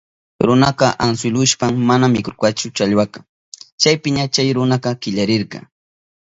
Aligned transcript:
Runaka 0.47 0.87
antsilushpan 1.07 1.73
mana 1.89 2.09
mikurkachu 2.13 2.67
challwaka. 2.77 3.19
Chaypiña 3.81 4.23
chay 4.33 4.49
runaka 4.57 4.89
killarirka. 5.01 5.57